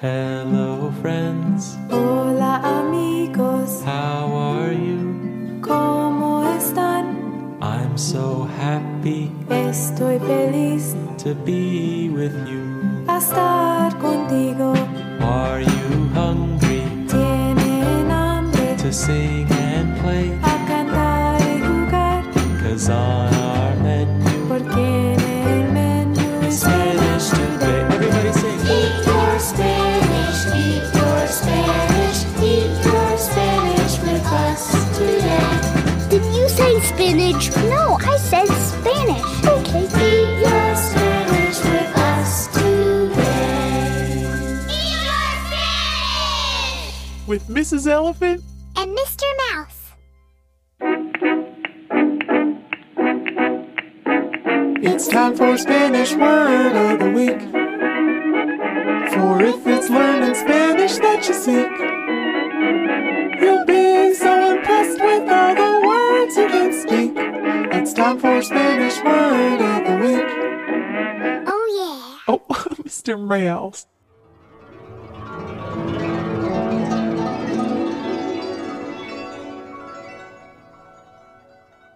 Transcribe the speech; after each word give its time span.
Hello, 0.00 0.92
friends. 1.00 1.74
Hola 1.90 2.60
amigos, 2.62 3.82
How 3.82 4.28
are 4.36 4.74
you? 4.74 5.58
¿cómo 5.62 6.44
están? 6.58 7.56
I'm 7.62 7.96
so 7.96 8.44
happy 8.60 9.32
Estoy 9.48 10.18
feliz 10.20 10.94
to 11.24 11.34
be 11.34 12.10
with 12.10 12.34
you. 12.46 13.04
a 13.08 13.16
estar 13.16 13.96
contigo. 13.98 14.74
Are 15.20 15.62
you 15.62 16.10
hungry 16.12 16.82
Tienen 17.08 18.10
hambre 18.10 18.76
to 18.76 18.92
sing 18.92 19.46
and 19.50 19.96
play? 20.02 20.28
a 20.42 20.56
cantar 20.68 21.40
y 21.40 21.60
jugar, 21.64 22.22
Cause 22.62 22.90
on 22.90 23.32
spinach? 37.06 37.54
No, 37.68 37.98
I 38.00 38.16
said 38.16 38.46
Spanish. 38.46 39.22
Okay. 39.46 39.84
Eat 39.84 40.40
your 40.40 40.76
Spanish 40.76 41.58
with 41.64 41.96
us 41.96 42.46
today. 42.48 43.46
Eat 44.68 45.02
your 45.06 45.28
Spanish! 45.46 46.94
with 47.26 47.46
Mrs. 47.48 47.86
Elephant. 47.86 48.42
And 48.76 48.96
Mr. 48.96 49.24
Mouse. 49.54 49.92
It's 54.82 55.08
time 55.08 55.34
for 55.34 55.56
Spanish 55.56 56.14
Word 56.14 56.76
of 56.76 56.98
the 56.98 57.10
Week. 57.10 57.55
Word 69.16 69.60
of 69.62 69.84
the 69.86 69.96
Week. 70.04 70.30
Oh, 71.48 71.64
yeah. 71.78 72.18
Oh, 72.28 72.44
Mr. 72.84 73.18
Mouse. 73.18 73.86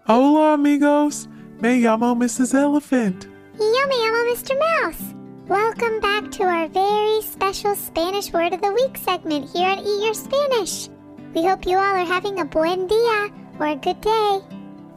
Hola, 0.07 0.55
amigos. 0.55 1.29
Me 1.61 1.83
llamo 1.83 2.15
Mrs. 2.17 2.55
Elephant. 2.55 3.27
Yo 3.59 3.87
me 3.89 3.97
llamo 3.97 4.33
Mr. 4.33 4.59
Mouse. 4.59 5.15
Welcome 5.47 6.01
back 6.01 6.31
to 6.33 6.45
our 6.45 6.69
very 6.69 7.21
special 7.23 7.75
Spanish 7.75 8.33
Word 8.33 8.55
of 8.55 8.63
the 8.63 8.73
Week 8.73 8.97
segment 8.97 9.51
here 9.51 9.69
at 9.69 9.79
Eat 9.81 10.05
Your 10.05 10.15
Spanish. 10.15 10.89
We 11.35 11.45
hope 11.45 11.67
you 11.67 11.77
all 11.77 11.97
are 11.97 12.05
having 12.05 12.41
a 12.41 12.45
buen 12.47 12.87
dia 12.87 13.29
or 13.59 13.67
a 13.67 13.77
good 13.77 14.01
day. 14.01 14.41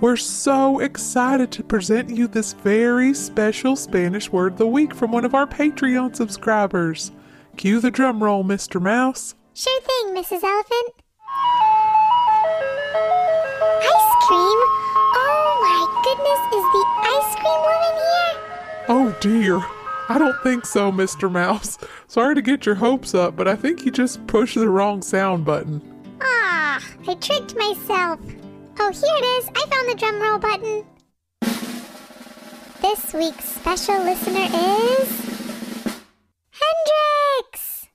We're 0.01 0.17
so 0.17 0.79
excited 0.79 1.51
to 1.51 1.63
present 1.63 2.09
you 2.09 2.27
this 2.27 2.53
very 2.53 3.13
special 3.13 3.75
Spanish 3.75 4.31
word 4.31 4.53
of 4.53 4.57
the 4.57 4.67
week 4.67 4.93
from 4.93 5.11
one 5.11 5.23
of 5.23 5.33
our 5.33 5.47
Patreon 5.47 6.15
subscribers. 6.15 7.11
Cue 7.55 7.79
the 7.79 7.91
drum 7.91 8.21
roll, 8.21 8.43
Mr. 8.43 8.81
Mouse. 8.81 9.35
Sure 9.53 9.81
thing, 9.81 10.15
Mrs. 10.15 10.43
Elephant. 10.43 10.93
Ice 13.79 14.13
cream? 14.27 14.59
Oh 15.15 15.59
my 15.61 16.01
goodness, 16.03 16.41
is 16.57 16.65
the 16.73 16.83
ice 17.15 17.35
cream 17.35 17.61
woman 17.61 17.95
here? 18.01 18.35
Oh 18.89 19.15
dear. 19.21 19.65
I 20.09 20.17
don't 20.17 20.41
think 20.43 20.65
so, 20.65 20.91
Mr. 20.91 21.31
Mouse. 21.31 21.77
Sorry 22.07 22.35
to 22.35 22.41
get 22.41 22.65
your 22.65 22.75
hopes 22.75 23.15
up, 23.15 23.37
but 23.37 23.47
I 23.47 23.55
think 23.55 23.85
you 23.85 23.91
just 23.91 24.25
pushed 24.27 24.55
the 24.55 24.67
wrong 24.67 25.01
sound 25.01 25.45
button. 25.45 25.81
Ah, 26.21 26.83
I 27.07 27.13
tricked 27.15 27.55
myself. 27.55 28.19
Oh, 28.79 28.91
here 28.91 29.15
it 29.17 29.25
is. 29.37 29.49
I 29.55 29.65
found 29.67 29.89
the 29.89 29.95
drum 29.95 30.21
roll 30.21 30.39
button. 30.39 30.85
This 32.81 33.13
week's 33.13 33.45
special 33.45 34.03
listener 34.03 34.47
is. 34.51 35.09
Hendrix! 36.61 37.87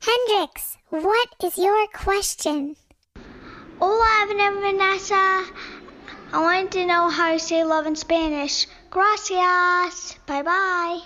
Hendrix, 0.00 0.76
what 0.90 1.28
is 1.42 1.56
your 1.58 1.86
question? 1.88 2.76
And 4.42 4.60
Vanessa. 4.60 5.44
I 6.32 6.40
wanted 6.40 6.72
to 6.72 6.86
know 6.86 7.08
how 7.10 7.32
to 7.32 7.38
say 7.38 7.62
love 7.64 7.86
in 7.86 7.94
Spanish. 7.94 8.66
Gracias. 8.90 10.18
Bye 10.26 10.42
bye. 10.42 11.00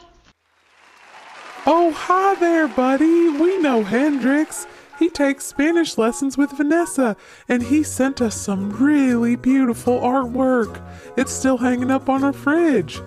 Oh, 1.69 1.91
hi 1.91 2.37
there, 2.37 2.69
buddy. 2.69 3.28
We 3.28 3.59
know 3.59 3.82
Hendrix. 3.82 4.69
He 5.00 5.09
takes 5.09 5.47
Spanish 5.47 5.99
lessons 5.99 6.38
with 6.38 6.53
Vanessa, 6.53 7.16
and 7.49 7.60
he 7.60 7.82
sent 7.82 8.21
us 8.21 8.41
some 8.41 8.71
really 8.71 9.34
beautiful 9.34 9.99
artwork. 9.99 10.81
It's 11.16 11.32
still 11.32 11.59
hanging 11.59 11.91
up 11.91 12.09
on 12.09 12.22
our 12.22 12.32
fridge. 12.32 13.00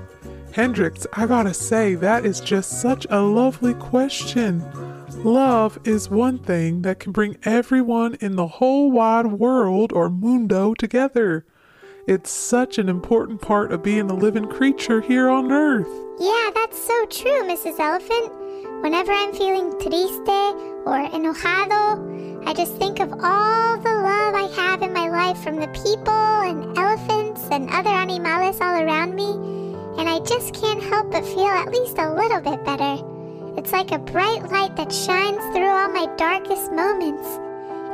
Hendrix, 0.52 1.08
I 1.14 1.26
gotta 1.26 1.54
say, 1.54 1.96
that 1.96 2.26
is 2.26 2.42
just 2.42 2.82
such 2.82 3.08
a 3.10 3.22
lovely 3.22 3.76
question. 3.76 4.62
Love 5.24 5.80
is 5.86 6.10
one 6.10 6.40
thing 6.40 6.82
that 6.82 7.00
can 7.00 7.14
bring 7.14 7.38
everyone 7.44 8.16
in 8.16 8.36
the 8.36 8.48
whole 8.48 8.92
wide 8.92 9.28
world 9.28 9.94
or 9.94 10.10
mundo 10.10 10.74
together. 10.74 11.46
It's 12.08 12.30
such 12.30 12.78
an 12.78 12.90
important 12.90 13.42
part 13.42 13.72
of 13.72 13.84
being 13.84 14.10
a 14.10 14.16
living 14.16 14.48
creature 14.48 15.00
here 15.00 15.30
on 15.30 15.50
Earth. 15.50 15.88
Yeah, 16.20 16.50
that's 16.54 16.78
so 16.86 17.06
true, 17.06 17.44
Mrs. 17.44 17.80
Elephant. 17.80 18.49
Whenever 18.82 19.12
I'm 19.12 19.34
feeling 19.34 19.72
triste 19.82 20.30
or 20.88 21.04
enojado, 21.12 22.48
I 22.48 22.54
just 22.54 22.78
think 22.78 23.02
of 23.02 23.12
all 23.12 23.78
the 23.78 23.90
love 23.90 24.34
I 24.34 24.50
have 24.56 24.82
in 24.82 24.94
my 24.94 25.10
life 25.10 25.38
from 25.44 25.58
the 25.58 25.68
people 25.68 26.14
and 26.14 26.78
elephants 26.78 27.46
and 27.52 27.70
other 27.72 27.90
animales 27.90 28.62
all 28.62 28.82
around 28.82 29.16
me, 29.16 29.32
and 30.00 30.08
I 30.08 30.20
just 30.20 30.54
can't 30.54 30.82
help 30.82 31.12
but 31.12 31.26
feel 31.26 31.50
at 31.50 31.74
least 31.74 31.98
a 31.98 32.14
little 32.14 32.40
bit 32.40 32.64
better. 32.64 33.04
It's 33.58 33.74
like 33.74 33.92
a 33.92 34.00
bright 34.00 34.50
light 34.50 34.78
that 34.78 34.94
shines 34.94 35.44
through 35.52 35.68
all 35.68 35.90
my 35.92 36.08
darkest 36.16 36.72
moments. 36.72 37.28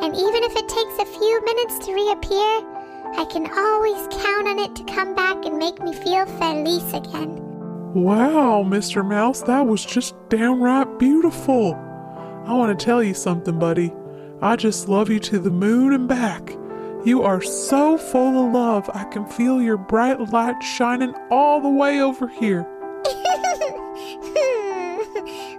And 0.04 0.16
even 0.16 0.44
if 0.44 0.56
it 0.56 0.70
takes 0.70 1.00
a 1.00 1.18
few 1.18 1.46
minutes 1.46 1.80
to 1.80 1.96
reappear, 1.96 2.62
I 3.18 3.26
can 3.32 3.50
always 3.58 4.08
count 4.24 4.48
on 4.48 4.60
it 4.60 4.76
to 4.76 4.84
come 4.84 5.16
back 5.16 5.46
and 5.46 5.58
make 5.58 5.82
me 5.82 5.94
feel 5.94 6.28
feliz 6.28 6.94
again. 6.94 7.55
Wow, 7.96 8.66
Mr. 8.68 9.08
Mouse, 9.08 9.42
that 9.44 9.66
was 9.66 9.86
just 9.86 10.16
downright 10.28 11.00
beautiful. 11.00 11.76
I 12.46 12.52
want 12.52 12.78
to 12.78 12.86
tell 12.86 13.02
you 13.02 13.14
something, 13.14 13.58
buddy. 13.58 13.94
I 14.42 14.58
just 14.58 14.90
love 14.90 15.10
you 15.10 15.18
to 15.22 15.40
the 15.40 15.50
moon 15.50 15.94
and 15.94 16.06
back. 16.06 16.50
You 17.06 17.24
are 17.24 17.42
so 17.42 17.98
full 17.98 18.48
of 18.48 18.52
love, 18.52 18.90
I 18.94 19.06
can 19.06 19.26
feel 19.26 19.62
your 19.62 19.78
bright 19.78 20.20
light 20.34 20.62
shining 20.62 21.16
all 21.32 21.62
the 21.62 21.70
way 21.70 22.02
over 22.02 22.28
here. 22.28 22.64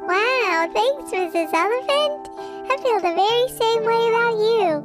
wow, 0.03 0.69
thanks, 0.75 1.11
Mrs. 1.13 1.55
Elephant. 1.55 2.29
I 2.69 2.77
feel 2.83 3.01
the 3.01 3.15
very 3.17 3.49
same 3.49 3.83
way 3.83 4.09
about 4.11 4.37
you. 4.37 4.85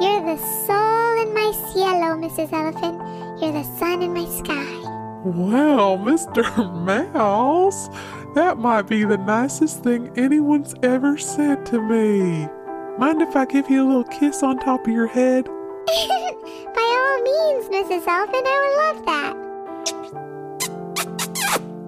You're 0.00 0.22
the 0.22 0.38
soul 0.66 1.20
in 1.20 1.34
my 1.34 1.50
cielo, 1.72 2.14
Mrs. 2.14 2.52
Elephant. 2.52 2.91
Mr. 6.12 6.44
Mouse, 6.84 7.88
that 8.34 8.58
might 8.58 8.82
be 8.82 9.02
the 9.02 9.16
nicest 9.16 9.82
thing 9.82 10.12
anyone's 10.14 10.74
ever 10.82 11.16
said 11.16 11.64
to 11.64 11.80
me. 11.80 12.46
Mind 12.98 13.22
if 13.22 13.34
I 13.34 13.46
give 13.46 13.70
you 13.70 13.82
a 13.82 13.86
little 13.86 14.04
kiss 14.04 14.42
on 14.42 14.58
top 14.58 14.86
of 14.86 14.92
your 14.92 15.06
head? 15.06 15.46
By 15.46 15.52
all 17.00 17.22
means, 17.22 17.64
Mrs. 17.70 18.06
Elephant, 18.06 18.46
I 18.46 18.58
would 18.60 18.76
love 18.84 19.06
that. 19.06 19.34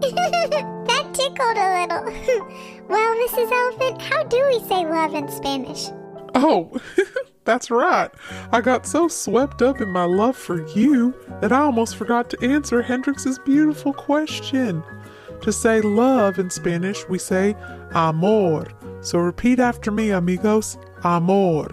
that 0.86 1.04
tickled 1.12 1.58
a 1.58 1.68
little. 1.82 2.04
well, 2.88 3.14
Mrs. 3.26 3.52
Elephant, 3.52 4.00
how 4.00 4.22
do 4.24 4.42
we 4.46 4.58
say 4.60 4.86
love 4.86 5.14
in 5.14 5.28
Spanish? 5.28 5.90
Oh, 6.34 6.80
that's 7.44 7.70
right. 7.70 8.10
I 8.52 8.60
got 8.60 8.86
so 8.86 9.08
swept 9.08 9.62
up 9.62 9.80
in 9.80 9.90
my 9.90 10.04
love 10.04 10.36
for 10.36 10.66
you 10.68 11.14
that 11.40 11.52
I 11.52 11.60
almost 11.60 11.96
forgot 11.96 12.30
to 12.30 12.44
answer 12.44 12.82
Hendrix's 12.82 13.38
beautiful 13.38 13.92
question. 13.92 14.82
To 15.42 15.52
say 15.52 15.80
love 15.80 16.38
in 16.38 16.50
Spanish, 16.50 17.06
we 17.08 17.18
say 17.18 17.54
amor. 17.92 18.66
So 19.02 19.18
repeat 19.18 19.60
after 19.60 19.90
me, 19.90 20.10
amigos. 20.10 20.78
Amor. 21.04 21.70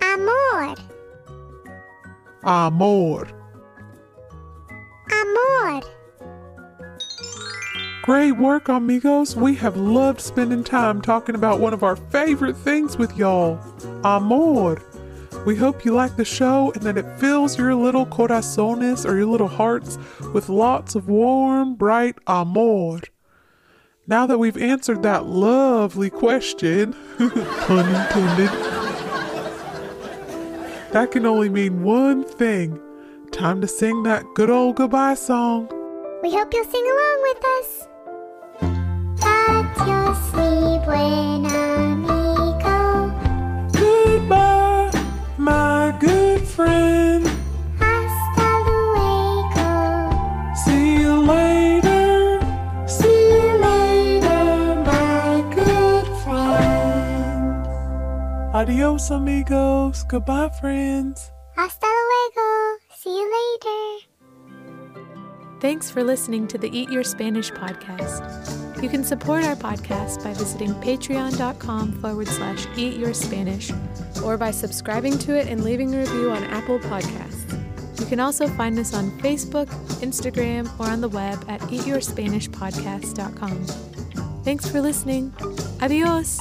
Amor. 0.00 0.74
Amor. 2.44 3.41
Great 8.02 8.32
work, 8.32 8.68
amigos. 8.68 9.36
We 9.36 9.54
have 9.54 9.76
loved 9.76 10.20
spending 10.20 10.64
time 10.64 11.00
talking 11.00 11.36
about 11.36 11.60
one 11.60 11.72
of 11.72 11.84
our 11.84 11.94
favorite 11.94 12.56
things 12.56 12.98
with 12.98 13.16
y'all 13.16 13.60
amor. 14.04 14.82
We 15.46 15.54
hope 15.54 15.84
you 15.84 15.94
like 15.94 16.16
the 16.16 16.24
show 16.24 16.72
and 16.72 16.82
that 16.82 16.98
it 16.98 17.20
fills 17.20 17.56
your 17.56 17.76
little 17.76 18.04
corazones 18.04 19.08
or 19.08 19.16
your 19.16 19.26
little 19.26 19.46
hearts 19.46 19.98
with 20.34 20.48
lots 20.48 20.96
of 20.96 21.08
warm, 21.08 21.76
bright 21.76 22.16
amor. 22.26 23.02
Now 24.08 24.26
that 24.26 24.38
we've 24.38 24.58
answered 24.58 25.04
that 25.04 25.26
lovely 25.26 26.10
question, 26.10 26.96
pun 27.18 27.86
intended, 27.86 28.50
that 30.90 31.10
can 31.12 31.24
only 31.24 31.50
mean 31.50 31.84
one 31.84 32.24
thing. 32.24 32.80
Time 33.30 33.60
to 33.60 33.68
sing 33.68 34.02
that 34.02 34.24
good 34.34 34.50
old 34.50 34.74
goodbye 34.74 35.14
song. 35.14 35.68
We 36.20 36.32
hope 36.32 36.52
you'll 36.52 36.64
sing 36.64 36.84
along 36.84 37.22
with 37.22 37.44
us. 37.44 37.88
Adios, 39.82 40.18
mi 40.34 40.78
buen 40.86 41.46
amigo. 41.46 43.10
Goodbye, 43.72 44.90
my 45.36 45.92
good 45.98 46.42
friend. 46.46 47.26
See 50.64 51.02
you 51.02 51.14
later. 51.26 52.40
See 52.86 53.08
you 53.08 53.58
later, 53.58 54.76
my 54.86 55.42
good 55.54 56.06
friend. 56.22 57.66
Adios, 58.54 59.10
amigos. 59.10 60.04
Goodbye, 60.08 60.50
friends. 60.60 61.32
Hasta 61.56 61.86
luego. 61.86 62.78
See 62.94 63.10
you 63.10 63.26
later. 63.26 64.11
Thanks 65.62 65.88
for 65.88 66.02
listening 66.02 66.48
to 66.48 66.58
the 66.58 66.76
Eat 66.76 66.90
Your 66.90 67.04
Spanish 67.04 67.52
podcast. 67.52 68.82
You 68.82 68.88
can 68.88 69.04
support 69.04 69.44
our 69.44 69.54
podcast 69.54 70.24
by 70.24 70.32
visiting 70.32 70.74
patreon.com 70.74 71.92
forward 72.00 72.26
slash 72.26 72.66
eat 72.76 72.96
your 72.96 73.14
Spanish 73.14 73.70
or 74.24 74.36
by 74.36 74.50
subscribing 74.50 75.16
to 75.18 75.38
it 75.38 75.46
and 75.46 75.62
leaving 75.62 75.94
a 75.94 75.98
review 75.98 76.32
on 76.32 76.42
Apple 76.42 76.80
Podcasts. 76.80 78.00
You 78.00 78.06
can 78.06 78.18
also 78.18 78.48
find 78.48 78.76
us 78.76 78.92
on 78.92 79.12
Facebook, 79.20 79.68
Instagram, 80.02 80.68
or 80.80 80.88
on 80.88 81.00
the 81.00 81.08
web 81.08 81.44
at 81.46 81.60
eatyourspanishpodcast.com. 81.60 83.64
Thanks 84.42 84.68
for 84.68 84.80
listening. 84.80 85.32
Adios! 85.80 86.40